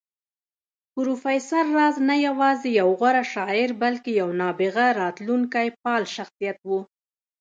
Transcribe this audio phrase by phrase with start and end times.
[0.93, 6.71] پروفېسر راز نه يوازې يو غوره شاعر بلکې يو نابغه راتلونکی پال شخصيت و